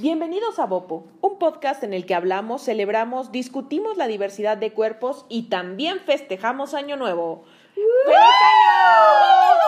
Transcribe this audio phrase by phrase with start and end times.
[0.00, 5.26] Bienvenidos a Bopo, un podcast en el que hablamos, celebramos, discutimos la diversidad de cuerpos
[5.28, 7.44] y también festejamos Año Nuevo.
[7.74, 9.60] ¡Feliz año!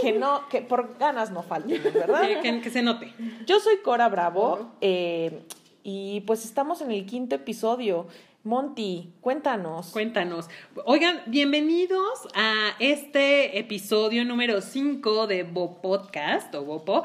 [0.00, 2.22] que no, que por ganas no falten, ¿verdad?
[2.28, 3.12] Que, que- que se note.
[3.46, 5.42] Yo soy Cora Bravo eh,
[5.82, 8.06] y pues estamos en el quinto episodio.
[8.44, 9.88] Monty, cuéntanos.
[9.90, 10.48] Cuéntanos.
[10.86, 17.02] Oigan, bienvenidos a este episodio número 5 de Bo Podcast o Bopo.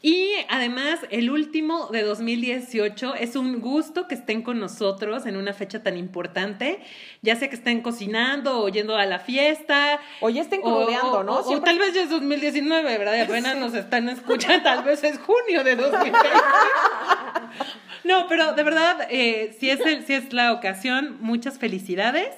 [0.00, 3.14] Y además, el último de 2018.
[3.16, 6.80] Es un gusto que estén con nosotros en una fecha tan importante.
[7.20, 10.00] Ya sea que estén cocinando o yendo a la fiesta.
[10.20, 11.40] O ya estén crudeando, ¿no?
[11.40, 13.16] o- tal vez ya es 2019, ¿verdad?
[13.16, 16.18] Y apenas nos están escuchando, tal vez es junio de 2020.
[18.06, 22.28] No, pero de verdad, eh, si, es el- si es la ocasión, muchas felicidades.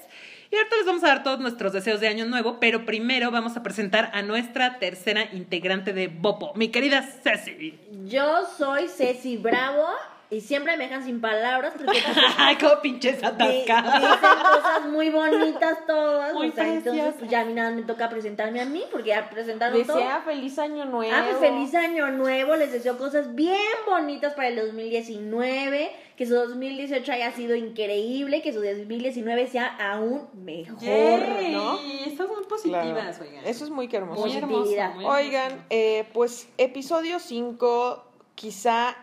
[0.51, 3.57] Y ahorita les vamos a dar todos nuestros deseos de año nuevo, pero primero vamos
[3.59, 7.79] a presentar a nuestra tercera integrante de Bopo, mi querida Ceci.
[8.07, 9.87] Yo soy Ceci Bravo
[10.31, 11.99] y siempre me dejan sin palabras porque
[12.39, 14.01] Ay, cómo pinches atascadas.
[14.01, 16.35] dicen cosas muy bonitas todas.
[16.35, 19.09] Muy o sea, entonces pues ya a mí nada me toca presentarme a mí porque
[19.09, 19.97] ya presentaron todo.
[19.97, 21.15] Desea feliz año nuevo.
[21.15, 23.57] Ah, pues feliz año nuevo, les deseo cosas bien
[23.87, 30.29] bonitas para el 2019, que su 2018 haya sido increíble, que su 2019 sea aún
[30.35, 31.79] mejor, Yay, ¿no?
[32.07, 32.49] Están muy Claro.
[32.49, 33.45] positivas, oigan.
[33.47, 34.21] Eso es muy hermoso.
[34.27, 34.59] muy hermoso.
[34.59, 34.95] positividad.
[34.95, 35.17] muy hermoso.
[35.19, 38.97] Oigan, eh, pues episodio 5 quizá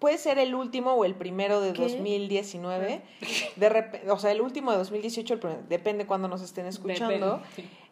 [0.00, 1.82] puede ser el último o el primero de ¿Qué?
[1.82, 3.02] 2019.
[3.56, 7.40] De o sea, el último de 2018, el primer- depende cuando nos estén escuchando.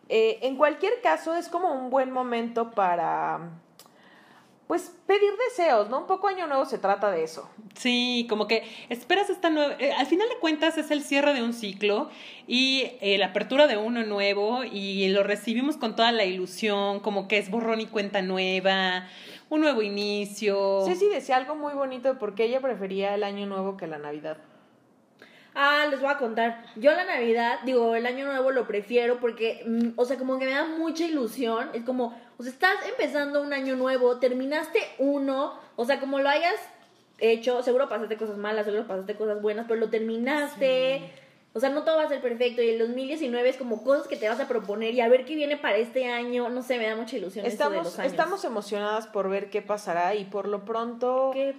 [0.09, 3.51] Eh, en cualquier caso, es como un buen momento para,
[4.67, 5.99] pues, pedir deseos, ¿no?
[6.01, 7.47] Un poco Año Nuevo se trata de eso.
[7.75, 9.75] Sí, como que esperas esta nueva...
[9.79, 12.09] eh, al final de cuentas es el cierre de un ciclo
[12.47, 17.29] y eh, la apertura de uno nuevo y lo recibimos con toda la ilusión, como
[17.29, 19.07] que es borrón y cuenta nueva,
[19.51, 20.83] un nuevo inicio.
[20.85, 24.39] Ceci decía algo muy bonito porque ella prefería el Año Nuevo que la Navidad.
[25.55, 26.63] Ah, les voy a contar.
[26.77, 30.45] Yo la Navidad, digo, el año nuevo lo prefiero porque, mm, o sea, como que
[30.45, 31.71] me da mucha ilusión.
[31.73, 36.29] Es como, o sea, estás empezando un año nuevo, terminaste uno, o sea, como lo
[36.29, 36.61] hayas
[37.19, 41.11] hecho, seguro pasaste cosas malas, seguro pasaste cosas buenas, pero lo terminaste.
[41.59, 42.63] O sea, no todo va a ser perfecto.
[42.63, 45.35] Y el 2019 es como cosas que te vas a proponer y a ver qué
[45.35, 46.49] viene para este año.
[46.51, 48.13] No sé, me da mucha ilusión eso de Estamos, los años.
[48.13, 51.33] estamos emocionadas por ver qué pasará y por lo pronto...
[51.35, 51.57] ¿Qué?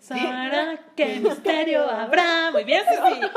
[0.00, 2.50] Sara, qué misterio habrá.
[2.50, 3.20] Muy bien, Ceci.
[3.20, 3.30] Eso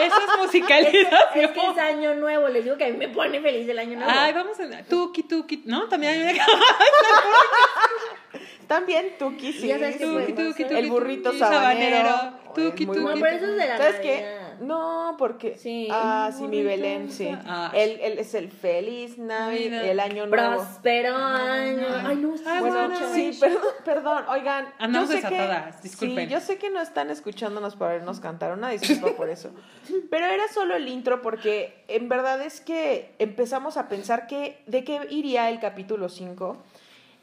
[0.00, 1.20] es Es que, musicalización.
[1.34, 3.98] es que es año nuevo, les digo que a mí me pone feliz el año
[3.98, 4.10] nuevo.
[4.14, 4.82] Ay, vamos a...
[4.84, 5.62] Tuki, tuki.
[5.66, 5.88] ¿No?
[5.88, 6.38] También hay
[8.66, 9.66] También Tuki, sí.
[9.66, 12.32] Ya sabes Tuki, tuki, tuki, El burrito tuki, sabanero.
[12.54, 13.00] Tuki, tuki.
[13.00, 14.43] No, pero eso es de la ¿Sabes qué?
[14.54, 14.66] Navidad.
[14.66, 15.56] No, porque...
[15.58, 15.88] Sí.
[15.90, 17.28] Ah, sí, mi Belén, sí.
[17.46, 17.70] Ah.
[17.74, 20.30] El, el- es el feliz Navidad, el año nuevo.
[20.54, 21.86] Próspero año.
[22.04, 24.66] Ay, no, Ah, Bueno, bueno, sí, perdón, perdón, oigan.
[24.78, 26.26] Andamos yo sé que- desatadas, disculpen.
[26.28, 29.50] Sí, yo sé que no están escuchándonos para vernos cantar, una disculpa por eso.
[30.10, 34.84] Pero era solo el intro porque en verdad es que empezamos a pensar que de
[34.84, 36.56] qué iría el capítulo 5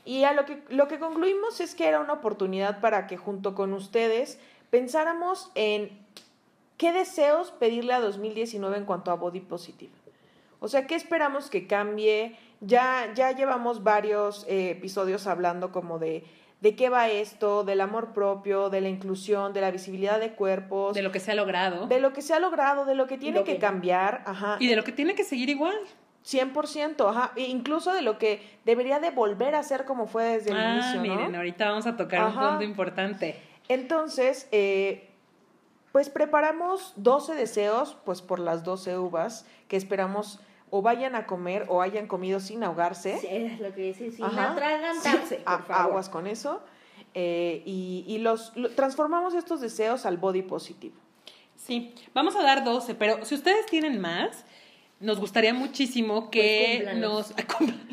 [0.05, 3.53] y a lo que, lo que concluimos es que era una oportunidad para que junto
[3.53, 4.39] con ustedes
[4.71, 5.89] pensáramos en
[6.81, 9.91] qué deseos pedirle a 2019 en cuanto a body positive.
[10.59, 12.35] O sea, ¿qué esperamos que cambie?
[12.59, 16.23] Ya, ya llevamos varios eh, episodios hablando como de,
[16.59, 20.95] de qué va esto, del amor propio, de la inclusión, de la visibilidad de cuerpos,
[20.95, 21.85] De lo que se ha logrado.
[21.85, 24.57] de lo que se ha logrado, de lo que tiene Lo que que- cambiar, ajá,
[24.59, 25.77] Y de lo que tiene que seguir igual.
[26.23, 30.49] 100%, ajá, e incluso de lo que debería de volver a ser como fue desde
[30.51, 31.01] el ah, inicio, ¿no?
[31.15, 32.41] miren, ahorita vamos a tocar Ajá.
[32.41, 33.35] un punto importante.
[33.67, 35.09] Entonces, eh,
[35.91, 41.65] pues preparamos 12 deseos, pues por las 12 uvas que esperamos o vayan a comer
[41.67, 43.17] o hayan comido sin ahogarse.
[43.19, 44.51] Sí, es lo que dice, sin Ajá.
[44.53, 45.91] atragantarse, Sí, por a- favor.
[45.91, 46.61] aguas con eso.
[47.13, 50.95] Eh, y y los, lo- transformamos estos deseos al body positivo.
[51.57, 54.45] Sí, vamos a dar 12, pero si ustedes tienen más,
[55.01, 57.33] nos gustaría muchísimo que Pues nos...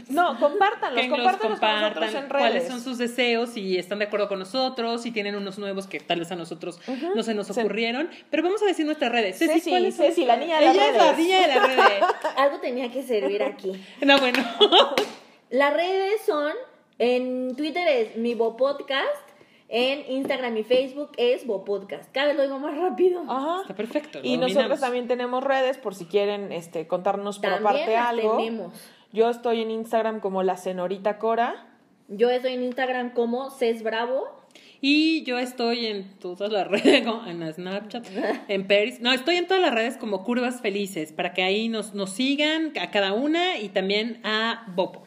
[0.09, 2.31] No, compártanlos, que compártanlos con nosotros en redes.
[2.31, 6.01] cuáles son sus deseos, si están de acuerdo con nosotros, si tienen unos nuevos que
[6.01, 6.81] tal vez a nosotros
[7.15, 7.61] no se nos Sí.
[7.61, 8.09] ocurrieron.
[8.31, 9.39] Pero vamos a decir nuestras redes.
[9.39, 10.07] Ceci, ¿cuáles son?
[10.07, 11.19] Ceci, la niña de las Ella es la redes.
[11.19, 12.05] niña de las redes.
[12.37, 13.73] Algo tenía que servir aquí.
[14.05, 14.43] No, bueno.
[15.51, 16.53] Las redes son,
[16.99, 19.28] en Twitter es mi Bopodcast,
[19.69, 22.11] en Instagram y Facebook es Bopodcast.
[22.13, 23.23] Cada vez lo digo más rápido.
[23.29, 23.63] Ajá.
[23.63, 24.21] Está perfecto.
[24.23, 28.37] Y nosotros también tenemos redes por si quieren este, contarnos por También aparte las algo.
[28.39, 28.73] tenemos.
[29.13, 31.67] Yo estoy en Instagram como la senorita Cora.
[32.09, 34.39] Yo estoy en Instagram como Ces Bravo.
[34.81, 38.07] Y yo estoy en todas las redes, como en Snapchat,
[38.49, 39.01] en Peris.
[39.01, 42.73] No, estoy en todas las redes como Curvas Felices, para que ahí nos, nos sigan
[42.81, 45.03] a cada una y también a Bopo.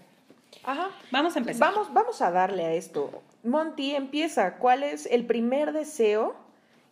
[0.64, 0.90] Ajá.
[1.10, 1.74] Vamos a empezar.
[1.74, 3.10] Vamos, vamos a darle a esto.
[3.44, 4.58] Monty empieza.
[4.58, 6.36] ¿Cuál es el primer deseo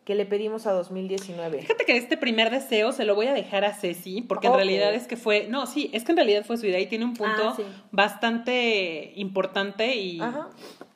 [0.06, 1.62] que le pedimos a 2019?
[1.62, 4.94] Fíjate que este primer deseo se lo voy a dejar a Ceci, porque en realidad
[4.94, 7.14] es que fue, no, sí, es que en realidad fue su idea y tiene un
[7.14, 7.64] punto Ah, sí.
[7.92, 10.50] bastante importante y Ajá.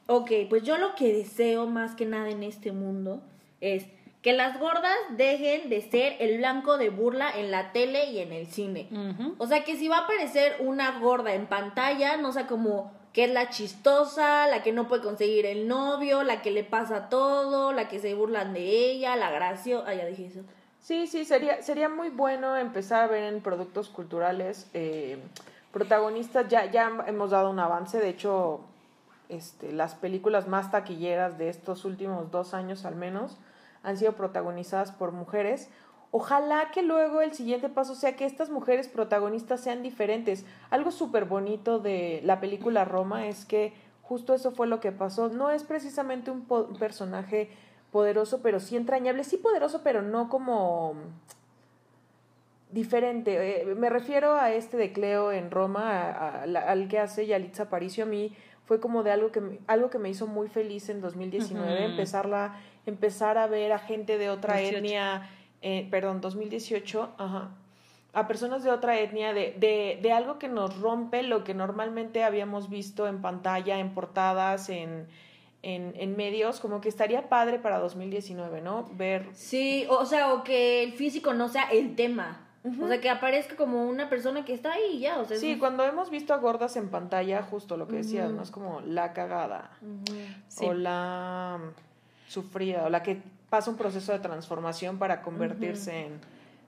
[0.07, 3.21] Ok, pues yo lo que deseo más que nada en este mundo
[3.61, 3.85] es
[4.21, 8.31] que las gordas dejen de ser el blanco de burla en la tele y en
[8.33, 8.87] el cine.
[9.37, 13.25] O sea, que si va a aparecer una gorda en pantalla, no sea como que
[13.25, 17.71] es la chistosa, la que no puede conseguir el novio, la que le pasa todo,
[17.71, 19.87] la que se burlan de ella, la graciosa.
[19.87, 20.39] Ah, ya dije eso.
[20.81, 25.17] Sí, sí, sería, sería muy bueno empezar a ver en productos culturales eh,
[25.71, 26.49] protagonistas.
[26.49, 28.61] Ya, ya hemos dado un avance, de hecho,
[29.29, 33.37] este, las películas más taquilleras de estos últimos dos años al menos
[33.83, 35.69] han sido protagonizadas por mujeres.
[36.15, 40.45] Ojalá que luego el siguiente paso sea que estas mujeres protagonistas sean diferentes.
[40.69, 43.73] Algo súper bonito de la película Roma es que
[44.03, 45.29] justo eso fue lo que pasó.
[45.29, 47.49] No es precisamente un, po- personaje
[47.91, 49.23] poderoso, pero sí entrañable.
[49.23, 50.93] Sí poderoso, pero no como
[52.71, 53.61] diferente.
[53.61, 57.63] Eh, me refiero a este de Cleo en Roma, a- a al que hace Yalitza
[57.63, 58.03] Aparicio.
[58.03, 61.01] A mí fue como de algo que me, algo que me hizo muy feliz en
[61.01, 61.83] 2019, Ujú.
[61.91, 62.55] empezarla,
[62.85, 64.77] empezar a ver a gente de otra 18.
[64.77, 65.29] etnia,
[65.63, 67.49] eh, perdón, 2018, ajá,
[68.13, 72.23] a personas de otra etnia, de, de, de algo que nos rompe lo que normalmente
[72.23, 75.07] habíamos visto en pantalla, en portadas, en,
[75.63, 78.87] en, en medios, como que estaría padre para 2019, ¿no?
[78.93, 82.39] Ver Sí, o sea, o que el físico no sea el tema.
[82.81, 85.19] O sea, que aparezca como una persona que está ahí ya.
[85.19, 88.31] O sea, Sí, cuando hemos visto a gordas en pantalla, justo lo que decías.
[88.31, 88.41] ¿no?
[88.41, 89.71] Es como la cagada.
[90.47, 90.65] Sí.
[90.65, 93.21] o la mm, sufrida o la que
[93.53, 96.13] pasa un proceso de transformación para convertirse en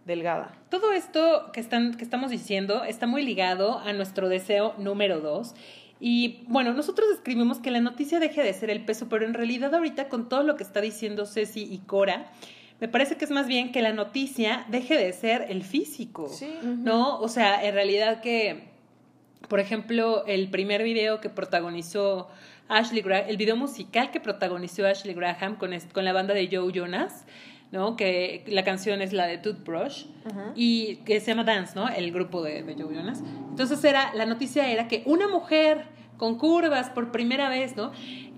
[0.05, 0.53] delgada.
[0.69, 5.55] Todo esto que, están, que estamos diciendo está muy ligado a nuestro deseo número dos.
[5.99, 9.73] Y bueno, nosotros escribimos que la noticia deje de ser el peso, pero en realidad
[9.73, 12.31] ahorita con todo lo que está diciendo Ceci y Cora,
[12.79, 16.29] me parece que es más bien que la noticia deje de ser el físico.
[16.29, 16.55] Sí.
[16.61, 17.19] ¿No?
[17.19, 18.65] O sea, en realidad que,
[19.49, 22.29] por ejemplo, el primer video que protagonizó
[22.67, 26.71] Ashley Graham, el video musical que protagonizó Ashley Graham con, con la banda de Joe
[26.73, 27.25] Jonas,
[27.71, 27.95] ¿no?
[27.95, 30.05] Que la canción es la de Toothbrush
[30.55, 31.89] y que se llama Dance, ¿no?
[31.89, 33.23] El grupo de, de Joe Jonas.
[33.49, 35.85] Entonces era, la noticia era que una mujer
[36.17, 37.91] con curvas por primera vez, ¿no?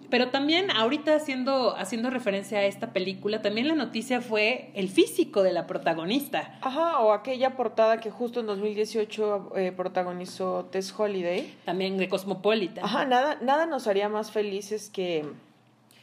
[0.09, 5.43] Pero también ahorita haciendo, haciendo referencia a esta película, también la noticia fue el físico
[5.43, 6.57] de la protagonista.
[6.61, 11.53] Ajá, o aquella portada que justo en 2018 eh, protagonizó Tess Holiday.
[11.65, 12.85] También de Cosmopolitan.
[12.85, 15.25] Ajá, nada, nada nos haría más felices que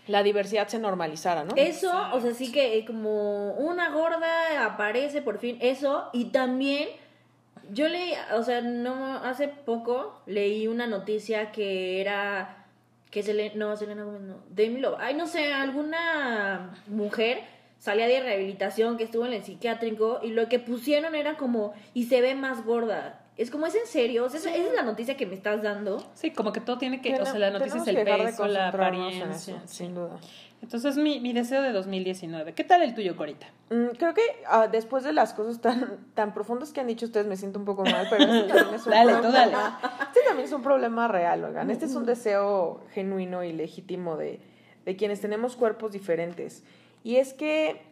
[0.06, 1.54] la diversidad se normalizara, ¿no?
[1.56, 6.88] Eso, o sea, sí que eh, como una gorda aparece por fin, eso, y también
[7.70, 12.63] yo leí, o sea, no, hace poco leí una noticia que era,
[13.14, 17.42] que Selena, no, Selena Gómez, no, Demi Lovato, ay, no sé, alguna mujer
[17.78, 22.04] salía de rehabilitación que estuvo en el psiquiátrico y lo que pusieron era como, y
[22.06, 23.20] se ve más gorda.
[23.36, 24.24] Es como, ¿es en serio?
[24.24, 26.04] O sea, esa- esa es la noticia que me estás dando.
[26.14, 29.30] Sí, como que todo tiene que, o sea, la noticia es el peso, la apariencia.
[29.30, 29.76] eso, sí.
[29.76, 30.18] sin duda.
[30.64, 32.54] Entonces, mi, mi deseo de 2019.
[32.54, 33.48] ¿Qué tal el tuyo, Corita?
[33.68, 37.26] Mm, creo que ah, después de las cosas tan, tan profundas que han dicho ustedes
[37.26, 39.78] me siento un poco mal, pero este también es un Dale, tú problema.
[40.06, 41.70] Este también es un problema real, oigan.
[41.70, 44.40] Este es un deseo genuino y legítimo de,
[44.86, 46.64] de quienes tenemos cuerpos diferentes.
[47.02, 47.82] Y es que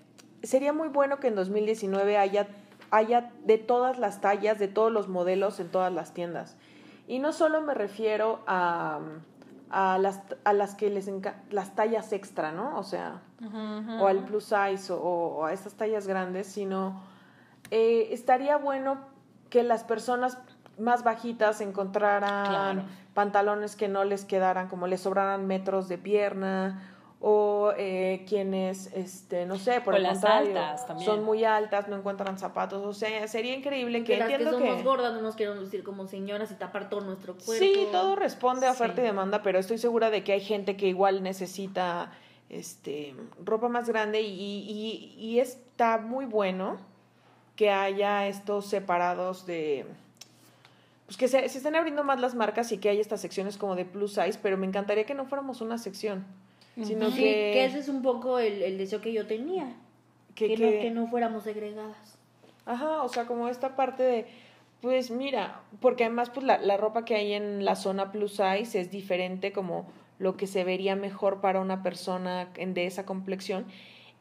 [0.43, 2.49] sería muy bueno que en 2019 haya,
[2.91, 6.57] haya de todas las tallas, de todos los modelos en todas las tiendas.
[7.07, 9.01] Y no solo me refiero a,
[9.73, 12.79] a, las, a las que les enca- las tallas extra, ¿no?
[12.79, 13.21] O sea,
[14.01, 17.01] o al plus size o, o a estas tallas grandes, sino
[17.71, 18.99] eh, estaría bueno
[19.51, 20.39] que las personas
[20.79, 22.83] más bajitas encontraran Claro.
[23.15, 26.92] pantalones que no les quedaran, como les sobraran metros de pierna,
[27.25, 31.09] o eh, quienes, este, no sé, por O el las contrario, altas también.
[31.09, 34.59] son muy altas, no encuentran zapatos, o sea, sería increíble que Que las que entiendo
[34.59, 34.83] somos que...
[34.83, 37.53] gordas no nos queremos vestir como señoras y tapar todo nuestro cuerpo.
[37.65, 39.03] Sí, todo responde a oferta Sí.
[39.03, 42.11] y demanda, pero estoy segura de que hay gente que igual necesita
[42.51, 43.15] este
[43.45, 46.77] ropa más grande y, y- y está muy bueno
[47.55, 49.87] que haya estos separados de
[51.07, 53.77] pues que se, se estén abriendo más las marcas y que haya estas secciones como
[53.77, 56.25] de plus size, pero me encantaría que no fuéramos una sección,
[56.81, 59.75] sino Sí, que, que ese es un poco el, el deseo que yo tenía.
[60.35, 62.19] que- Que, que- no, que no fuéramos segregadas.
[62.65, 64.27] Ajá, o sea, como esta parte de,
[64.81, 68.81] pues mira, porque además pues la, la ropa que hay en la zona plus size
[68.81, 69.87] es diferente como
[70.19, 73.67] lo que se vería mejor para una persona en- de esa complexión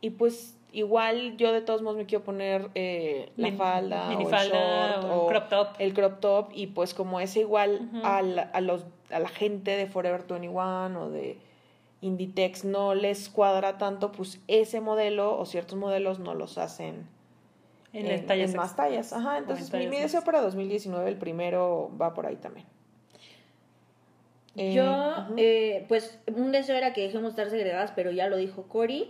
[0.01, 4.11] y pues igual yo de todos modos me quiero poner eh, la Min- falda, o
[4.11, 5.67] el minifalda, short, o crop top.
[5.79, 9.71] el crop top, y pues como es igual a, la, a los, a la gente
[9.77, 11.37] de Forever 21 o de
[12.01, 17.07] Inditex no les cuadra tanto, pues ese modelo o ciertos modelos no los hacen
[17.93, 19.13] En, tallas en más tallas.
[19.13, 22.65] Ajá, en entonces mi, deseo para 2019, el primero va por ahí también.
[24.55, 25.35] Eh, Yo, ujú.
[25.37, 29.09] eh, pues, un deseo era que dejemos de estar segregadas, pero ya lo dijo Cory.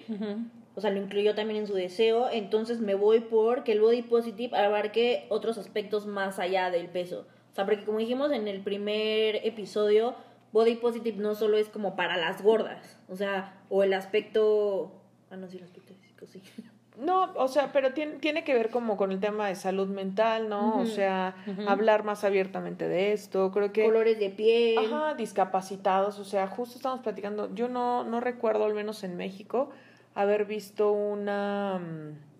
[0.75, 2.29] O sea, lo incluyó también en su deseo.
[2.29, 7.25] Entonces me voy por que el body positive abarque otros aspectos más allá del peso.
[7.51, 10.15] O sea, porque como dijimos en el primer episodio,
[10.51, 12.97] body positive no solo es como para las gordas.
[13.07, 14.91] O sea, o el aspecto.
[15.29, 16.41] Ah, no, sí, el aspecto físico, sí.
[16.97, 20.49] No, o sea, pero tiene, tiene que ver como con el tema de salud mental,
[20.49, 20.77] ¿no?
[20.77, 23.49] O sea, hablar más abiertamente de esto.
[23.51, 23.85] Creo que...
[23.85, 24.77] Colores de piel.
[24.77, 29.71] Ajá, discapacitados, o sea, justo estamos platicando, yo no, no recuerdo, al menos en México,
[30.13, 32.31] haber visto una mm,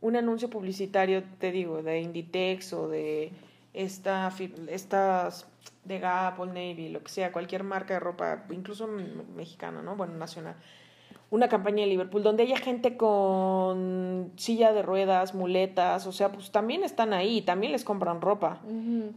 [0.00, 3.32] un anuncio publicitario, te digo, de Inditex o de
[3.72, 4.32] esta
[4.68, 5.46] estas
[5.84, 9.96] de Gap, Old Navy, lo que sea, cualquier marca de ropa, incluso mexicana, ¿no?
[9.96, 10.56] Bueno, nacional.
[11.30, 16.50] Una campaña de Liverpool donde haya gente con silla de ruedas, muletas, o sea, pues
[16.50, 18.60] también están ahí, también les compran ropa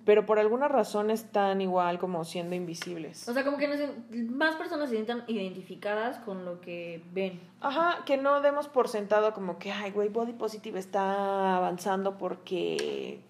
[0.06, 3.28] pero por alguna razón están igual como siendo invisibles.
[3.28, 3.90] O sea, como que no sé,
[4.30, 7.40] más personas se sientan identificadas con lo que ven.
[7.62, 13.22] Ajá, que no demos por sentado como que, ay, güey, Body Positive está avanzando porque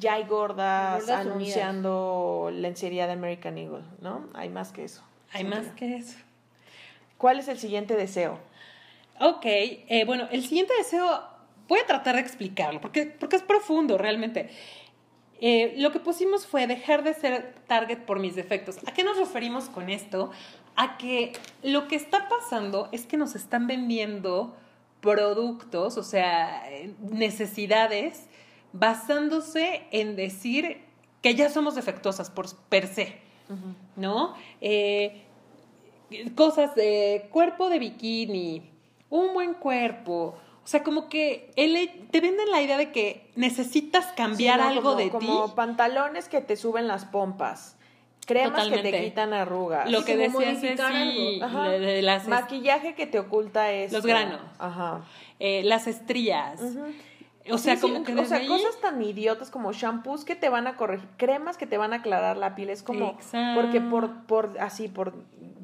[0.00, 4.28] ya hay gordas, Gordas anunciando lencería de American Eagle, ¿no?
[4.34, 5.02] Hay más que eso.
[5.32, 6.18] Hay más que eso.
[7.18, 8.38] ¿Cuál es el siguiente deseo?
[9.20, 11.22] Ok, eh, bueno, el siguiente deseo
[11.68, 14.50] voy a tratar de explicarlo porque, porque es profundo realmente.
[15.42, 18.78] Eh, lo que pusimos fue dejar de ser target por mis defectos.
[18.86, 20.30] ¿A qué nos referimos con esto?
[20.76, 24.56] A que lo que está pasando es que nos están vendiendo
[25.00, 28.28] productos, o sea, eh, necesidades,
[28.72, 30.78] basándose en decir
[31.22, 33.18] que ya somos defectuosas por per se,
[33.96, 34.34] ¿no?
[34.60, 35.22] Eh,
[36.34, 38.70] cosas de cuerpo de bikini,
[39.10, 40.36] un buen cuerpo.
[40.62, 44.68] O sea, como que el- te venden la idea de que necesitas cambiar Sí, ¿no?
[44.70, 45.52] algo como, de como ti.
[45.56, 47.76] pantalones que te suben las pompas,
[48.26, 51.44] cremas que te quitan arrugas, Lo que como decía modificar Ceci, algo.
[51.58, 51.68] Ajá.
[51.70, 53.96] de- de las, maquillaje que te oculta eso.
[53.96, 54.40] Los granos.
[54.58, 55.02] Ajá.
[55.42, 56.60] eh, las estrías.
[56.60, 56.84] Ujú.
[57.52, 60.34] O sea, Sí, sí, como que o sea, ahí- cosas tan idiotas como shampoos que
[60.36, 63.60] te van a corregir, cremas que te van a aclarar la piel, es como Exacto.
[63.60, 65.14] porque por por así por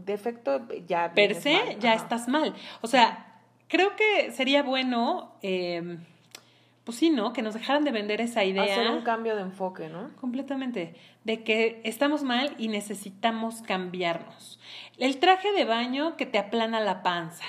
[0.05, 2.03] defecto ya per se mal, ya ajá.
[2.03, 2.55] estás mal.
[2.81, 5.99] O sea, creo que sería bueno, eh,
[6.85, 7.33] pues sí, ¿no?
[7.33, 8.63] Que nos dejaran de vender esa idea.
[8.63, 10.11] hacer un cambio de enfoque, ¿no?
[10.21, 10.95] Completamente.
[11.25, 14.61] De que estamos mal y necesitamos cambiarnos.
[14.97, 17.45] El traje de baño que te aplana la panza.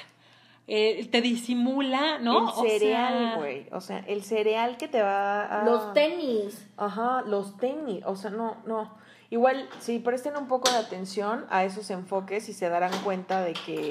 [0.67, 2.49] Eh, te disimula, ¿no?
[2.51, 6.67] O El sea, cereal, güey, o sea, el cereal que te va a Los tenis.
[6.77, 8.93] Ajá, los tenis, o sea, no, no.
[9.29, 13.53] Igual, si presten un poco de atención a esos enfoques y se darán cuenta de
[13.53, 13.89] que,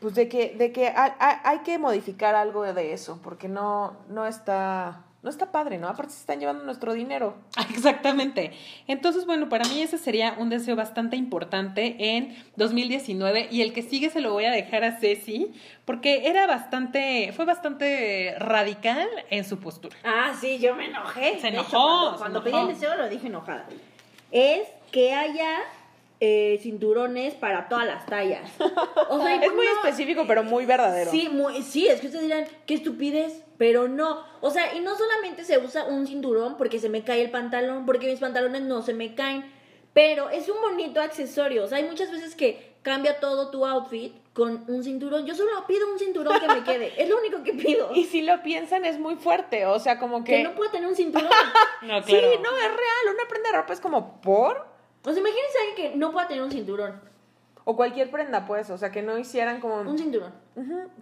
[0.00, 3.96] pues de que, de que hay, hay- hay que modificar algo de eso, porque no,
[4.08, 5.88] no está, no está padre, ¿no?
[5.88, 7.36] Aparte se están llevando nuestro dinero.
[7.74, 8.52] Exactamente.
[8.86, 13.82] Entonces, bueno, para mí ese sería un deseo bastante importante en 2019 y el que
[13.82, 15.52] sigue se lo voy a dejar a Ceci
[15.84, 19.96] porque era bastante, fue bastante radical en su postura.
[20.04, 21.38] Ah, sí, yo me enojé.
[21.40, 22.50] Se enojó, cuando se cuando enojó.
[22.50, 23.66] pedí el deseo lo dije enojada.
[24.30, 25.58] Es que haya
[26.20, 28.50] eh, cinturones para todas las tallas.
[29.08, 31.10] O sea, Es muy específico, pero muy verdadero.
[31.10, 34.22] Sí, muy, sí, es que ustedes dirán, qué estupidez, pero no.
[34.40, 37.86] O sea, y no solamente se usa un cinturón porque se me cae el pantalón,
[37.86, 39.50] porque mis pantalones no se me caen,
[39.94, 41.64] pero es un bonito accesorio.
[41.64, 45.26] O sea, hay muchas veces que cambia todo tu outfit con un cinturón.
[45.26, 47.90] Yo solo pido un cinturón que me quede, es lo único que pido.
[47.94, 50.36] Y si lo piensan es muy fuerte, o sea, como que...
[50.36, 51.28] Que no puedo tener un cinturón.
[51.82, 54.68] No, Sí, no, es real, una prenda de ropa es como por...
[55.04, 57.00] O sea, imagínense alguien que no pueda tener un cinturón.
[57.64, 59.76] O cualquier prenda, pues, o sea, que no hicieran como...
[59.80, 60.32] Un cinturón.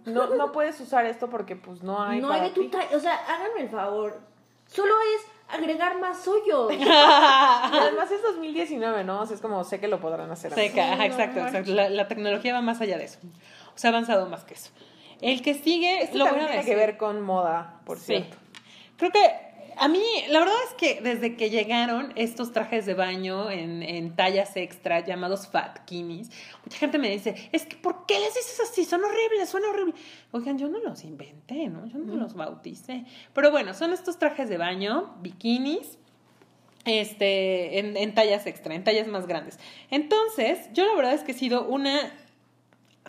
[0.05, 2.69] No, no puedes usar esto porque pues no hay no hay de tu.
[2.95, 4.19] O sea, háganme el favor.
[4.67, 6.71] Solo es agregar más hoyos.
[6.71, 9.21] Además es 2019, ¿no?
[9.21, 10.51] O sea, es como sé que lo podrán hacer.
[10.53, 10.61] así.
[10.69, 11.71] Seca, ajá, no exacto, exacto.
[11.73, 13.19] La, la tecnología va más allá de eso.
[13.73, 14.69] O sea, ha avanzado más que eso.
[15.21, 16.73] El que sigue, Esto lo también tiene decir.
[16.75, 18.05] que ver con moda, por Sí.
[18.17, 18.37] cierto.
[18.97, 19.48] Creo que
[19.79, 24.15] a mí, la verdad es que desde que llegaron estos trajes de baño en, en
[24.15, 26.29] tallas extra llamados fatkinis,
[26.63, 28.83] mucha gente me dice, es que ¿por qué les dices así?
[28.83, 29.95] Son horribles, son horribles.
[30.31, 31.85] Oigan, yo no los inventé, ¿no?
[31.85, 33.05] Yo no los bauticé.
[33.33, 35.97] Pero bueno, son estos trajes de baño, bikinis,
[36.85, 39.59] este, en, en tallas extra, en tallas más grandes.
[39.91, 42.11] Entonces, yo la verdad es que he sido una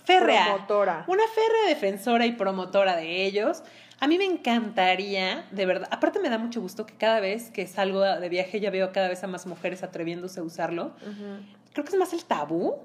[0.04, 0.44] férrea.
[0.46, 1.04] Promotora.
[1.08, 3.62] Una férrea defensora y promotora de ellos.
[4.00, 5.88] A mí me encantaría, de verdad.
[5.92, 9.08] Aparte me da mucho gusto que cada vez que salgo de viaje ya veo cada
[9.08, 10.92] vez a más mujeres atreviéndose a usarlo.
[11.72, 12.78] Creo que es más el tabú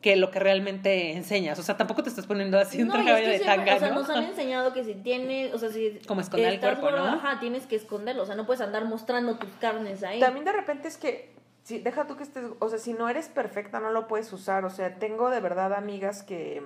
[0.00, 1.58] que lo que realmente enseñas.
[1.58, 3.76] O sea, tampoco te estás poniendo así un No, traje es que de siempre- tanga,
[3.76, 3.94] o sea, ¿no?
[4.00, 6.88] nos han enseñado que si tienes, o sea, si Como esconder el cuerpo.
[6.88, 10.20] Ajá, tienes que esconderlo, o sea, no puedes andar mostrando tus carnes ahí.
[10.20, 13.28] También de repente es que, si, deja tú que estés, o sea, si no eres
[13.28, 14.64] perfecta no lo puedes usar.
[14.64, 16.62] O sea, tengo de verdad amigas que,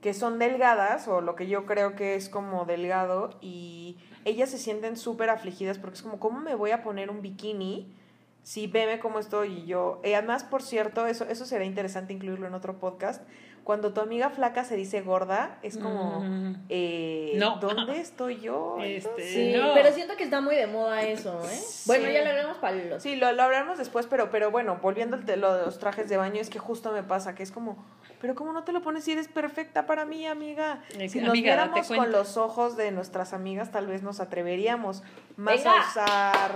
[0.00, 4.58] que son delgadas, o lo que yo creo que es como delgado, y ellas se
[4.58, 7.94] sienten súper afligidas porque es como, ¿cómo me voy a poner un bikini?
[8.42, 10.00] Si veme cómo estoy y yo.
[10.02, 13.22] Y además, por cierto, eso, eso será interesante incluirlo en otro podcast.
[13.70, 16.54] Cuando tu amiga flaca se dice gorda, es como, Mm.
[16.68, 17.58] eh, No.
[17.60, 18.78] ¿dónde estoy yo?
[18.82, 19.74] Este, Sí, No.
[19.74, 21.54] pero siento que está muy de moda eso, ¿eh?
[21.56, 21.84] Sí.
[21.86, 23.00] Bueno, ya lo hablamos para los...
[23.00, 26.08] Sí, lo, lo hablaremos después, pero, pero bueno, volviendo al te- lo de los trajes
[26.08, 27.76] de baño, es que justo me pasa que es como,
[28.20, 30.82] pero ¿cómo no te lo pones si eres perfecta para mí, amiga?
[30.98, 34.18] Ex- Si nos amiga, date viéramos con los ojos de nuestras amigas, tal vez nos
[34.18, 35.04] atreveríamos
[35.36, 35.74] más Venga.
[35.80, 36.50] a usar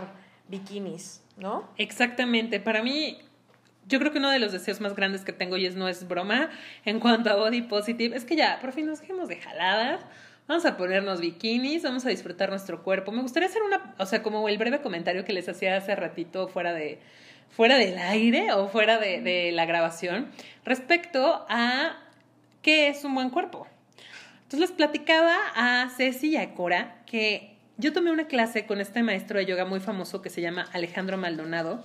[0.49, 1.63] bikinis, ¿no?
[1.77, 2.59] Exactamente.
[2.59, 3.19] Para mí,
[3.89, 6.07] yo creo que uno de los deseos más grandes que tengo, y es no es
[6.09, 6.51] broma,
[6.85, 10.01] en cuanto a body positive, es que ya, por fin nos dejemos de jaladas.
[10.47, 13.13] Vamos a ponernos bikinis, vamos a disfrutar nuestro cuerpo.
[13.13, 16.49] Me gustaría hacer una, o sea, como el breve comentario que les hacía hace ratito
[16.49, 16.99] fuera de
[17.51, 20.29] fuera del aire o fuera de, de la grabación
[20.65, 21.97] respecto a
[22.63, 23.67] qué es un buen cuerpo.
[24.43, 29.03] Entonces les platicaba a Ceci y a Cora que yo tomé una clase con este
[29.03, 31.85] maestro de yoga muy famoso que se llama Alejandro Maldonado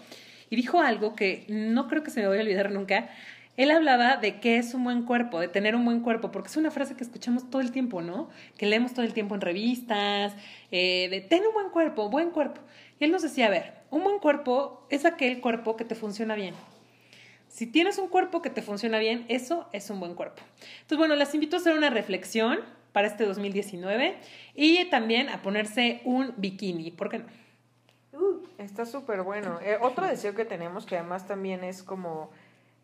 [0.50, 3.10] y dijo algo que no creo que se me vaya a olvidar nunca.
[3.58, 6.56] Él hablaba de qué es un buen cuerpo, de tener un buen cuerpo, porque es
[6.56, 8.30] una frase que escuchamos todo el tiempo, ¿no?
[8.58, 10.34] Que leemos todo el tiempo en revistas,
[10.72, 12.62] eh, de ten un buen cuerpo, buen cuerpo.
[13.00, 16.36] Y él nos decía, a ver, un buen cuerpo es aquel cuerpo que te funciona
[16.36, 16.56] bien.
[17.50, 20.42] Si tienes un cuerpo que te funciona bien, eso es un buen cuerpo.
[20.62, 22.60] Entonces, bueno, las invito a hacer una reflexión
[22.94, 24.18] para este 2019
[24.56, 27.26] y también a ponerse un bikini, ¿por qué no?
[28.60, 29.58] Está súper bueno.
[29.64, 32.30] Eh, otro deseo que tenemos, que además también es como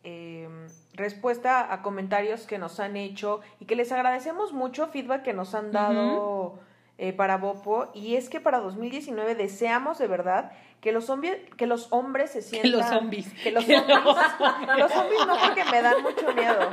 [0.03, 0.48] eh,
[0.94, 5.53] respuesta a comentarios que nos han hecho y que les agradecemos mucho, feedback que nos
[5.53, 6.59] han dado
[6.98, 11.68] eh, para Bopo, y es que para 2019 deseamos de verdad que los, zombi- que
[11.68, 12.72] los hombres se Que sientan...
[12.72, 13.33] los zombies.
[13.44, 13.98] Que los Que zombies.
[14.77, 16.70] Los zombies no porque me dan mucho miedo.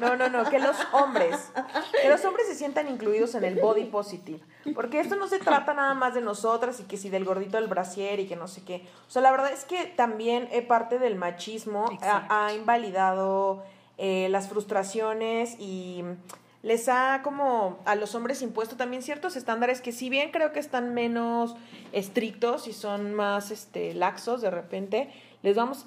[0.00, 1.52] No, no, no, que los hombres,
[2.02, 4.40] que los hombres se sientan incluidos en el body positive.
[4.74, 7.68] Porque esto no se trata nada más de nosotras y que si del gordito del
[7.68, 8.86] brasier y que no sé qué.
[9.06, 12.26] O sea, la verdad es que también eh, parte del machismo Exacto.
[12.32, 13.62] ha, ha invalidado
[13.98, 16.02] eh, las frustraciones y
[16.62, 20.60] les ha como a los hombres impuesto también ciertos estándares que si bien creo que
[20.60, 21.54] están menos
[21.92, 25.10] estrictos y son más este laxos de repente,
[25.42, 25.86] les vamos,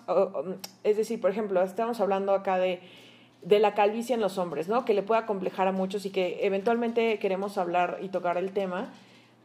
[0.84, 2.82] es decir, por ejemplo, estamos hablando acá de
[3.44, 4.86] de la calvicie en los hombres, ¿no?
[4.86, 8.90] Que le puede acomplejar a muchos y que eventualmente queremos hablar y tocar el tema,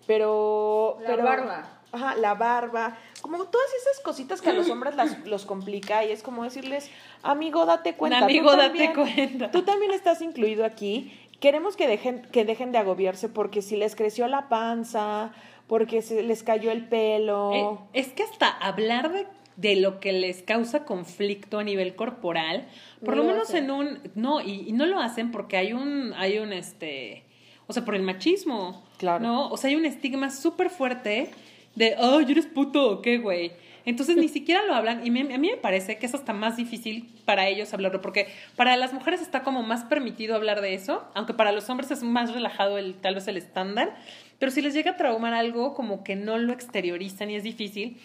[0.07, 0.99] pero...
[1.01, 1.75] La pero- barba.
[1.91, 6.13] Ajá, la barba, como todas esas cositas que a los hombres las, los complica y
[6.13, 6.91] es como decirles,
[7.23, 8.19] amigo, date cuenta.
[8.19, 9.51] Amigo, date cuenta.
[9.51, 11.19] Tú también estás incluido aquí.
[11.41, 15.33] Queremos que dejen, que dejen de agobiarse porque si les creció la panza,
[15.67, 17.53] porque se les cayó el pelo.
[17.55, 19.27] Eh, es que hasta hablar de,
[19.59, 22.66] de lo que les causa conflicto a nivel corporal,
[23.05, 25.73] por No lo lo menos en un, no, y, y no lo hacen porque hay
[25.73, 27.25] un, hay un, este,
[27.66, 29.23] o sea, por el machismo, Claro.
[29.25, 29.49] ¿no?
[29.51, 31.31] O sea, hay un estigma súper fuerte
[31.75, 33.51] de, oh, eres puto, ¿o qué, güey?
[33.85, 36.57] Entonces ni siquiera lo hablan y me- a mí me parece que es hasta más
[36.57, 41.05] difícil para ellos hablarlo, porque para las mujeres está como más permitido hablar de eso,
[41.14, 43.97] aunque para los hombres es más relajado el, tal vez el estándar,
[44.38, 47.97] pero si les llega a traumar algo, como que no lo exteriorizan y es difícil.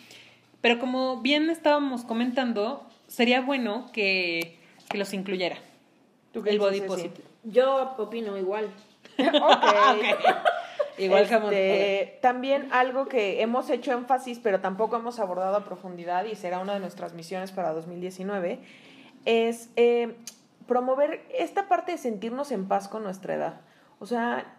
[0.64, 4.58] Pero como bien estábamos comentando, sería bueno que,
[4.90, 5.58] que los incluyera.
[6.32, 7.26] ¿Tú qué el body positive.
[7.44, 8.70] Yo opino igual.
[9.18, 9.66] Ok.
[10.98, 16.24] Igual que Este, también algo que hemos hecho énfasis, pero tampoco hemos abordado a profundidad
[16.24, 18.60] y será una de nuestras misiones para 2019,
[19.26, 20.16] es eh,
[20.66, 23.62] promover esta parte de sentirnos en paz con nuestra edad.
[24.00, 24.56] O sea,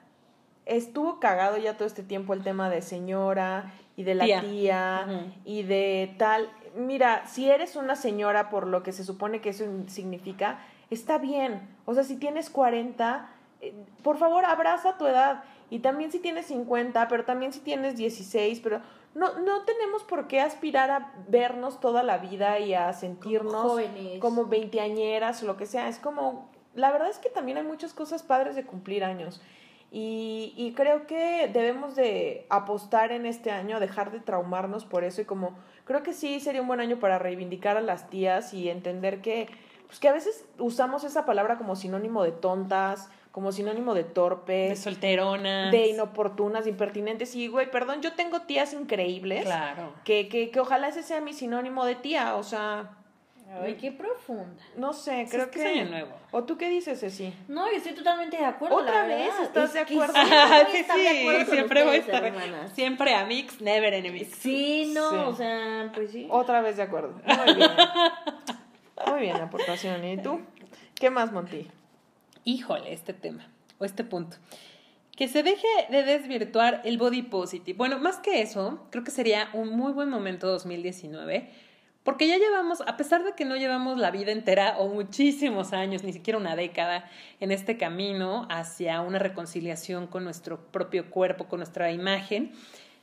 [0.66, 5.06] estuvo cagado ya todo este tiempo el tema de señora y de la Tía.
[5.44, 6.48] y de tal.
[6.74, 10.58] Mira, si eres una señora por lo que se supone que eso significa,
[10.90, 11.68] está bien.
[11.84, 13.30] O sea, si tienes 40,
[13.60, 15.44] eh, por favor, abraza tu edad.
[15.70, 18.80] Y también si tienes 50, pero también si tienes 16, pero
[19.14, 24.20] no, no tenemos por qué aspirar a vernos toda la vida y a sentirnos jóvenes.
[24.20, 25.88] como veinteañeras o lo que sea.
[25.88, 29.40] Es como, la verdad es que también hay muchas cosas padres de cumplir años.
[29.96, 35.20] Y, y creo que debemos de apostar en este año, dejar de traumarnos por eso
[35.20, 38.68] y como creo que sí sería un buen año para reivindicar a las tías y
[38.70, 39.46] entender que
[39.86, 44.70] pues que a veces usamos esa palabra como sinónimo de tontas, como sinónimo de torpes,
[44.70, 47.36] de solteronas, de inoportunas, de impertinentes.
[47.36, 49.44] Y, güey, perdón, yo tengo tías increíbles.
[49.44, 49.92] Claro.
[50.04, 52.90] Que, que, que ojalá ese sea mi sinónimo de tía, o sea...
[53.62, 54.62] Ay, qué profunda.
[54.76, 55.60] No sé, creo es que...
[55.60, 56.10] que es año nuevo.
[56.32, 57.32] ¿O tú qué dices, Ceci?
[57.48, 58.76] No, yo estoy totalmente de acuerdo.
[58.76, 59.30] ¿Otra la vez?
[59.42, 60.14] ¿Estás Es de que acuerdo?
[60.14, 62.24] siempre Ajá, voy a sí, de acuerdo siempre voy a estar.
[62.24, 62.72] hermanas.
[62.74, 64.28] Siempre amigos, never enemies.
[64.38, 65.16] Sí, no, Sí.
[65.16, 66.26] o sea, pues sí.
[66.30, 67.14] Otra vez de acuerdo.
[67.44, 67.70] Muy bien.
[69.08, 70.04] Muy bien, aportación.
[70.04, 70.40] ¿Y tú?
[70.94, 71.68] ¿Qué más, Monty?
[72.44, 73.46] Híjole, este tema
[73.78, 74.36] o este punto.
[75.16, 77.76] Que se deje de desvirtuar el body positive.
[77.76, 81.50] Bueno, más que eso, creo que sería un muy buen momento 2019,
[82.04, 86.04] porque ya llevamos, a pesar de que no llevamos la vida entera o muchísimos años,
[86.04, 91.60] ni siquiera una década, en este camino hacia una reconciliación con nuestro propio cuerpo, con
[91.60, 92.52] nuestra imagen,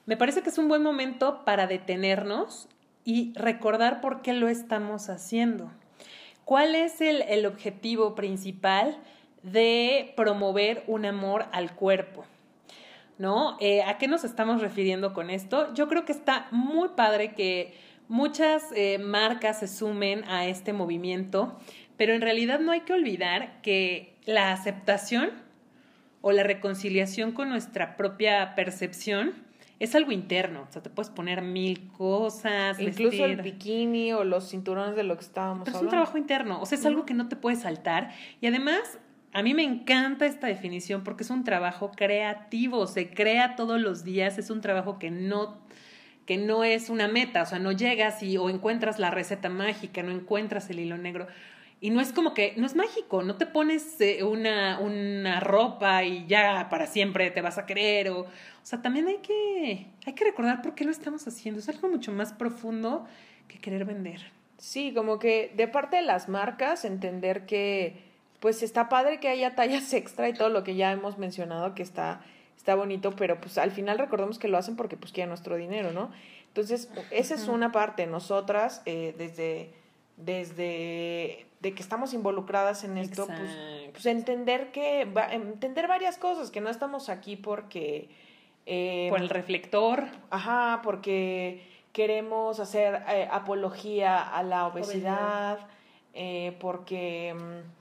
[0.05, 2.67] me parece que es un buen momento para detenernos
[3.03, 5.71] y recordar por qué lo estamos haciendo.
[6.45, 8.97] ¿Cuál es el, el objetivo principal
[9.41, 12.23] de promover un amor al cuerpo?
[13.17, 13.57] ¿No?
[13.59, 15.73] Eh, ¿A qué nos estamos refiriendo con esto?
[15.73, 17.73] Yo creo que está muy padre que
[18.12, 21.58] muchas eh, marcas se sumen a este movimiento,
[21.95, 25.32] pero en realidad no hay que olvidar que la aceptación
[26.19, 29.34] o la reconciliación con nuestra propia percepción
[29.80, 30.67] es algo interno.
[30.69, 32.82] O sea, te puedes poner mil cosas.
[32.82, 36.04] Incluso el bikini o los cinturones de lo que estábamos Pero es un hablando.
[36.04, 38.12] trabajo interno, o sea, es algo que no te puede saltar.
[38.41, 39.00] Y además,
[39.32, 44.04] a mí me encanta esta definición porque es un trabajo creativo, se crea todos los
[44.04, 45.62] días, es un trabajo que no
[46.25, 50.03] que no es una meta, o sea, no llegas y o encuentras la receta mágica,
[50.03, 51.27] no encuentras el hilo negro.
[51.84, 56.03] Y no es como que, no es mágico, no te pones eh, una, una ropa
[56.03, 58.10] y ya para siempre te vas a querer.
[58.10, 58.27] O, o
[58.62, 61.60] sea, también hay que, hay que recordar por qué lo estamos haciendo.
[61.60, 63.07] Es algo mucho más profundo
[63.47, 64.21] que querer vender.
[64.57, 69.55] Sí, como que de parte de las marcas entender que pues está padre que haya
[69.55, 72.21] tallas extra y todo lo que ya hemos mencionado que está
[72.62, 75.91] está bonito, pero pues al final recordemos que lo hacen porque pues quieren nuestro dinero,
[75.91, 76.12] ¿no?
[76.50, 78.06] Entonces, esa es una parte.
[78.06, 79.71] Nosotras, eh, desde,
[80.17, 86.62] desde de que estamos involucradas en esto, pues, pues entender que, entender varias cosas, que
[86.62, 88.10] no estamos aquí porque...
[88.67, 90.06] eh, Por el reflector.
[90.30, 95.60] Ajá, porque queremos hacer eh, apología a la obesidad,
[96.13, 97.81] eh, porque mm,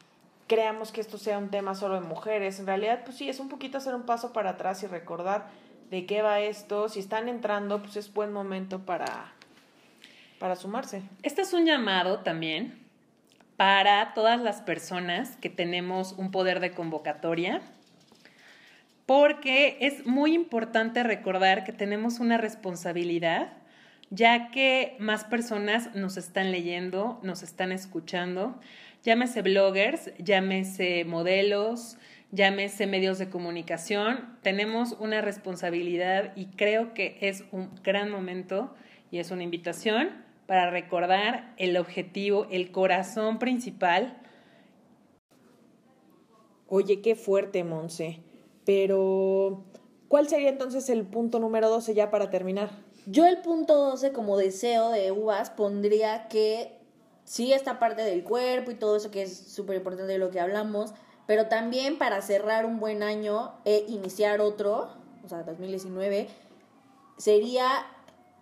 [0.51, 2.59] creamos que esto sea un tema solo de mujeres.
[2.59, 5.47] En realidad, pues sí, es un poquito hacer un paso para atrás y recordar
[5.91, 6.89] de qué va esto.
[6.89, 9.33] Si están entrando, pues es buen momento para,
[10.41, 11.03] para sumarse.
[11.23, 12.81] Este es un llamado también
[13.57, 17.63] para todas las personas que tenemos un poder de convocatoria,
[19.07, 23.53] porque es muy importante recordar que tenemos una responsabilidad,
[24.11, 28.59] ya que más personas nos están leyendo, nos están escuchando,
[29.03, 31.97] llámese bloggers, llámese modelos,
[32.33, 38.75] llámese medios de comunicación, tenemos una responsabilidad y creo que es un gran momento
[39.11, 44.17] y es una invitación para recordar el objetivo, el corazón principal.
[46.69, 48.21] Oye, qué fuerte, Monse.
[48.65, 49.65] Pero,
[50.09, 52.71] ¿cuál sería entonces el punto número 12 ya para terminar?
[53.07, 56.80] Yo el punto 12 como deseo de uvas pondría que
[57.31, 60.41] sí esta parte del cuerpo y todo eso que es súper importante de lo que
[60.41, 60.93] hablamos,
[61.29, 64.91] pero también para cerrar un buen año e iniciar otro,
[65.25, 66.29] o sea, 2019,
[67.19, 67.87] sería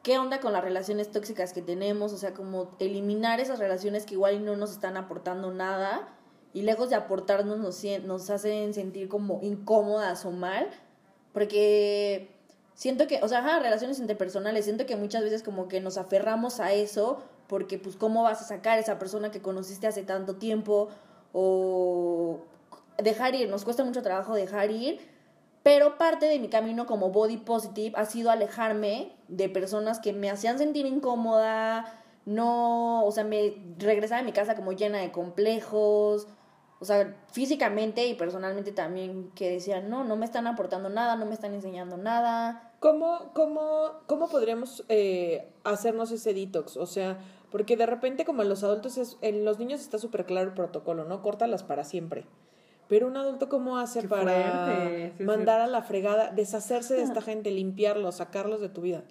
[0.03, 4.15] qué onda con las relaciones tóxicas que tenemos, o sea, como eliminar esas relaciones que
[4.15, 6.09] igual no nos están aportando nada
[6.55, 10.71] y lejos de aportarnos nos, nos hacen sentir como incómodas o mal,
[11.35, 12.31] porque
[12.73, 16.73] siento que, o sea, relaciones interpersonales, siento que muchas veces como que nos aferramos a
[16.73, 20.89] eso porque pues cómo vas a sacar a esa persona que conociste hace tanto tiempo
[21.33, 22.41] o
[22.99, 25.01] dejar ir, nos cuesta mucho trabajo dejar ir,
[25.63, 30.31] pero parte de mi camino como body positive ha sido alejarme de personas que me
[30.31, 36.29] hacían sentir incómoda, no, o sea, me regresaba a mi casa como llena de complejos,
[36.81, 41.27] o sea, físicamente y personalmente también que decían, no, no me están aportando nada, no
[41.27, 42.73] me están enseñando nada.
[42.79, 46.77] ¿Cómo, cómo, cómo podríamos eh, hacernos ese detox?
[46.77, 47.19] O sea,
[47.51, 50.55] porque de repente como en los adultos, es, en los niños está súper claro el
[50.55, 51.23] protocolo, ¿no?
[51.23, 52.27] Córtalas para siempre.
[52.89, 57.03] Pero un adulto, ¿cómo hace Qué para fuerte, sí, mandar a la fregada, deshacerse de
[57.03, 59.05] esta gente, limpiarlos, sacarlos de tu vida?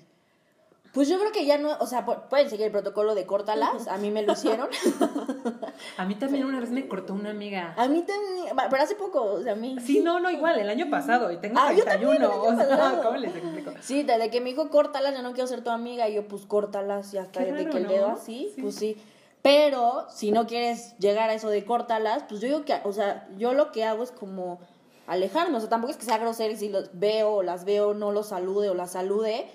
[0.93, 3.87] Pues yo creo que ya no, o sea, pu- pueden seguir el protocolo de córtalas,
[3.87, 4.67] a mí me lo hicieron.
[5.97, 7.73] A mí también una vez me cortó una amiga.
[7.77, 9.75] A mí también, pero hace poco, o sea, a mí.
[9.83, 12.63] Sí, no, no, igual, el año pasado, y tengo Ah, yo también, 31, el año
[12.63, 13.01] o sea.
[13.03, 13.71] ¿cómo les explico?
[13.81, 16.45] Sí, desde que me dijo córtalas, ya no quiero ser tu amiga, y yo pues
[16.45, 17.89] córtalas, y hasta desde que el ¿no?
[17.89, 18.61] dedo así, Sí.
[18.61, 18.97] pues sí.
[19.43, 23.27] Pero si no quieres llegar a eso de córtalas, pues yo digo que, o sea,
[23.37, 24.59] yo lo que hago es como
[25.05, 25.57] alejarme.
[25.57, 28.11] O sea, tampoco es que sea grosero y si los veo o las veo, no
[28.11, 29.47] los salude o las salude.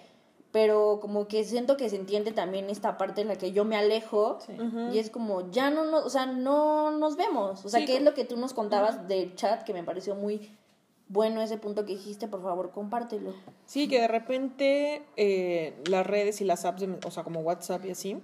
[0.52, 3.74] Pero como que siento que se entiende también esta parte en la que yo me
[3.76, 4.38] alejo
[4.92, 7.64] y es como, ya no, no, o sea, no nos vemos.
[7.64, 10.14] O sea, Sí, ¿qué es lo que tú nos contabas del chat que me pareció
[10.14, 10.50] muy
[11.08, 12.28] bueno ese punto que dijiste?
[12.28, 13.32] Por favor, compártelo.
[13.64, 17.86] Sí, que de repente eh, las redes y las apps, de- o sea, como WhatsApp
[17.86, 18.18] y así,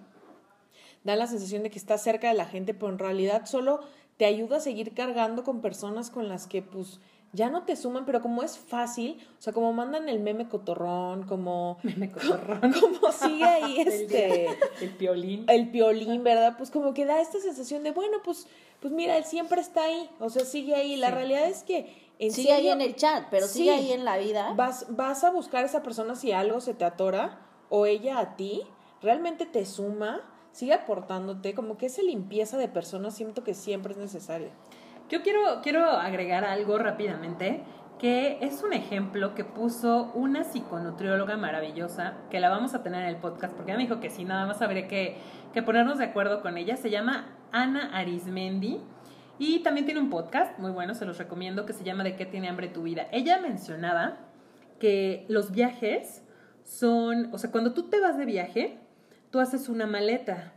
[1.05, 3.81] dan la sensación de que estás cerca de la gente, pero en realidad solo
[4.19, 7.01] te ayuda a seguir cargando con personas con las que, pues,
[7.33, 11.25] ya no te suman, pero como es fácil, o sea, como mandan el meme cotorrón,
[11.27, 12.73] como, Me cotorrón.
[12.73, 14.47] como sigue ahí este
[14.81, 15.45] El piolín.
[15.49, 16.55] el piolín, ¿verdad?
[16.57, 18.47] Pues como que da esta sensación de, bueno, pues,
[18.81, 20.97] pues mira, él siempre está ahí, o sea, sigue ahí.
[20.97, 21.15] La Sí.
[21.15, 23.59] realidad es que en sigue ahí en el chat, pero Sí.
[23.59, 24.53] sigue ahí en la vida.
[24.57, 28.37] Vas, vas a buscar a esa persona si algo se te atora o ella a
[28.37, 28.63] ti,
[29.03, 33.99] realmente te suma, sigue aportándote, como que esa limpieza de personas siento que siempre es
[33.99, 34.51] necesaria.
[35.09, 37.63] Yo quiero, quiero agregar algo rápidamente,
[37.99, 43.09] que es un ejemplo que puso una psiconutrióloga maravillosa, que la vamos a tener en
[43.09, 45.17] el podcast, porque ella me dijo que sí, nada más habría que,
[45.55, 46.77] que ponernos de acuerdo con ella.
[46.77, 48.83] Se llama Ana Arismendi
[49.39, 52.27] y también tiene un podcast muy bueno, se los recomiendo, que se llama ¿De qué
[52.27, 53.09] tiene hambre tu vida?
[53.11, 54.19] Ella mencionaba
[54.79, 56.23] que los viajes
[56.65, 58.79] son, o sea, cuando tú te vas de viaje,
[59.31, 60.53] tú haces una maleta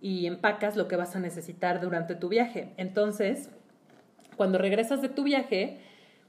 [0.00, 2.72] y empacas lo que vas a necesitar durante tu viaje.
[2.78, 3.50] Entonces,
[4.36, 5.78] cuando regresas de tu viaje,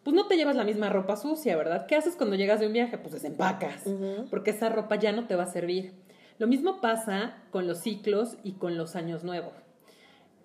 [0.03, 1.87] pues no te llevas la misma ropa sucia, ¿verdad?
[1.87, 2.97] ¿Qué haces cuando llegas de un viaje?
[2.97, 3.83] Pues desempacas,
[4.29, 5.93] porque esa ropa ya no te va a servir.
[6.37, 9.53] Lo mismo pasa con los ciclos y con los años nuevos.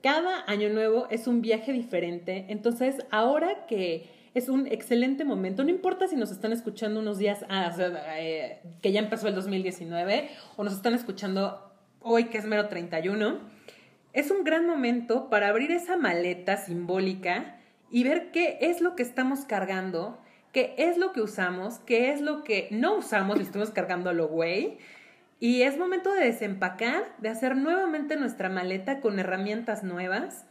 [0.03, 5.71] Cada año nuevo es un viaje diferente, entonces ahora que es un excelente momento, no
[5.71, 9.35] importa si nos están escuchando unos días, ah, o sea, eh, que ya empezó el
[9.35, 11.71] 2019, o nos están escuchando
[12.01, 13.41] hoy que es mero 31,
[14.13, 17.57] es un gran momento para abrir esa maleta simbólica
[17.91, 20.19] y ver qué es lo que estamos cargando,
[20.53, 24.15] qué es lo que usamos, qué es lo que no usamos y estamos cargando a
[24.15, 24.79] lo güey.
[25.39, 30.45] Y es momento de desempacar, de hacer nuevamente nuestra maleta con herramientas nuevas.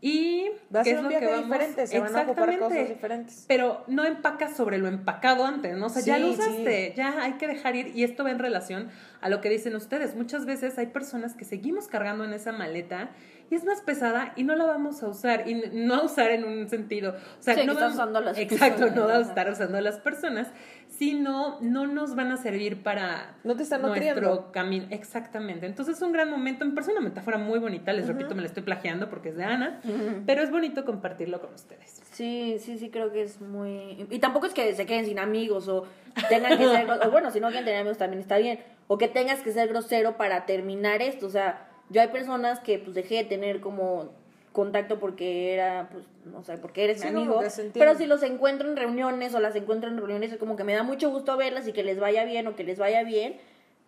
[0.00, 2.58] Y Va a ¿qué ser es un viaje que vamos- diferente, se van a ocupar
[2.58, 3.44] cosas diferentes.
[3.48, 5.86] Pero no empacas sobre lo empacado antes, ¿no?
[5.86, 6.34] O sea, ya lo sí.
[6.34, 7.88] usaste, ya hay que dejar ir.
[7.96, 10.14] Y esto va en relación a lo que dicen ustedes.
[10.14, 13.10] Muchas veces hay personas que seguimos cargando en esa maleta
[13.50, 15.48] y es más pesada y no la vamos a usar.
[15.48, 17.12] Y no a usar en un sentido.
[17.38, 19.50] O sea, Sí, que no vamos- usando a las Exacto, personas, no vamos a estar
[19.50, 20.48] usando a las personas,
[20.88, 24.86] sino no nos van a servir para No te están nuestro camino.
[24.90, 25.66] Exactamente.
[25.66, 26.64] Entonces es un gran momento.
[26.64, 27.92] Me parece una metáfora muy bonita.
[27.92, 29.80] Les repito, me la estoy plagiando porque es de Ana.
[30.26, 32.00] Pero es bonito compartirlo con ustedes.
[32.12, 34.06] Sí, sí, sí, creo que es muy...
[34.10, 35.86] Y tampoco es que se queden sin amigos o
[36.28, 36.90] tengan que ser...
[36.90, 38.58] o bueno, si no quieren tener amigos también está bien.
[38.88, 41.26] O que tengas que ser grosero para terminar esto.
[41.26, 44.10] O sea, yo hay personas que pues dejé de tener como
[44.52, 47.40] contacto porque era, pues, no sé, porque eres Sí, mi no, amigo.
[47.74, 50.74] Pero si los encuentro en reuniones o las encuentro en reuniones, es como que me
[50.74, 53.36] da mucho gusto verlas y que les vaya bien o que les vaya bien.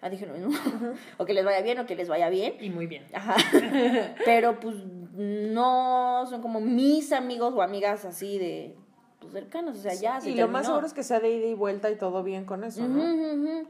[0.02, 0.50] Ah, dije lo mismo.
[1.18, 2.54] o que les vaya bien o que les vaya bien.
[2.60, 3.04] Y muy bien.
[3.12, 3.36] Ajá.
[4.24, 4.76] Pero pues
[5.14, 8.74] no son como mis amigos o amigas así de
[9.18, 11.46] pues, cercanos, o sea, ya se y lo más seguro es que sea de ida
[11.46, 13.66] y vuelta y todo bien con eso, Ujú,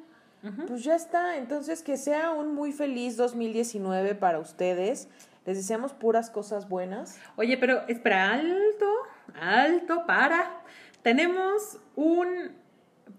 [0.67, 5.09] Pues ya está, entonces que sea un muy feliz 2019 para ustedes.
[5.45, 7.19] Les deseamos puras cosas buenas.
[7.37, 8.87] Oye, pero espera, alto,
[9.35, 10.63] alto, para.
[11.03, 12.53] Tenemos un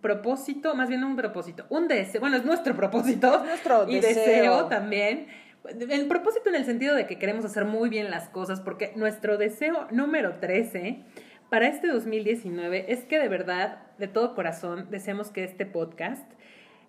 [0.02, 3.36] propósito, más bien un propósito, un deseo, bueno, es nuestro propósito.
[3.36, 4.16] Es nuestro y deseo.
[4.16, 5.28] deseo también.
[5.64, 9.38] El propósito en el sentido de que queremos hacer muy bien las cosas, porque nuestro
[9.38, 11.04] deseo número 13
[11.50, 16.24] para este 2019 es que de verdad, de todo corazón, deseamos que este podcast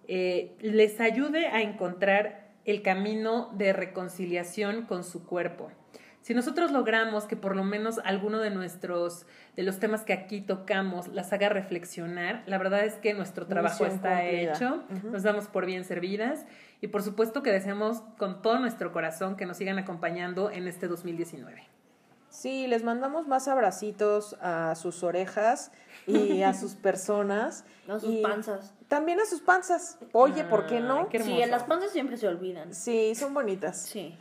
[0.08, 5.70] eh, les ayude a encontrar el camino de reconciliación con su cuerpo.
[6.22, 10.40] Si nosotros logramos que por lo menos alguno de nuestros, de los temas que aquí
[10.40, 14.52] tocamos, las haga reflexionar, la verdad es que nuestro trabajo Misión está cumplida.
[14.52, 16.46] hecho, nos damos por bien servidas
[16.80, 20.86] y por supuesto que deseamos con todo nuestro corazón que nos sigan acompañando en este
[20.86, 21.64] 2019.
[22.32, 25.70] Sí, les mandamos más abracitos a sus orejas
[26.06, 27.64] y a sus personas.
[27.86, 28.72] A sus y panzas.
[28.88, 29.98] También a sus panzas.
[30.12, 31.00] Oye, ¿por qué no?
[31.00, 32.74] Ay, qué Sí, en las panzas siempre se olvidan.
[32.74, 33.82] Sí, son bonitas.
[33.82, 34.16] Sí.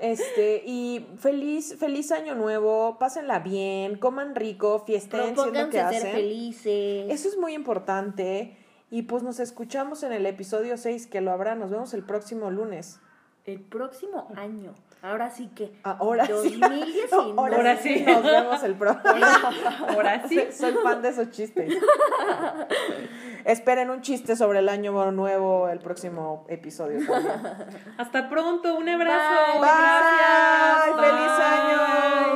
[0.00, 5.98] Este, y feliz, feliz año nuevo, pásenla bien, coman rico, fiesten, siendo que a ser
[5.98, 6.12] hacen.
[6.12, 7.06] felices.
[7.10, 8.56] Eso es muy importante.
[8.90, 11.54] Y pues nos escuchamos en el episodio 6, que lo habrá.
[11.54, 12.98] Nos vemos el próximo lunes.
[13.44, 14.74] El próximo año.
[15.02, 15.72] Ahora sí que.
[15.82, 16.32] Ahora sí.
[16.60, 17.34] 2019.
[17.36, 18.04] Ahora sí.
[18.06, 19.14] Nos vemos el próximo.
[19.88, 20.40] Ahora sí.
[20.52, 21.74] Soy fan de esos chistes.
[23.44, 27.00] Esperen un chiste sobre el año nuevo el próximo episodio.
[27.98, 29.52] Hasta pronto, un abrazo.
[29.54, 29.60] Bye.
[29.60, 29.70] Bye.
[29.70, 31.00] Gracias.
[31.00, 32.26] Feliz año.
[32.26, 32.31] Bye.